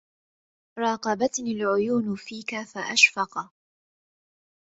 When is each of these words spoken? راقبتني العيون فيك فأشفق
راقبتني 0.77 1.51
العيون 1.51 2.15
فيك 2.15 2.61
فأشفق 2.61 3.49